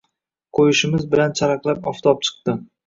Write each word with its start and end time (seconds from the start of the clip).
Qo‘yishimiz 0.59 1.05
bilan 1.13 1.37
charaqlab 1.41 1.95
oftob 1.95 2.29
chiqdi. 2.31 2.63